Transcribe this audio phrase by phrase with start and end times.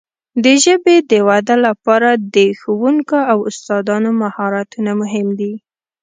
[0.43, 5.53] د ژبې د وده لپاره د ښوونکو او استادانو مهارتونه مهم دي.